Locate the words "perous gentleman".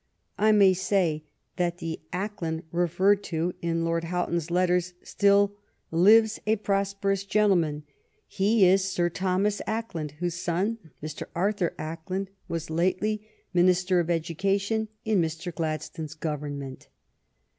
6.95-7.83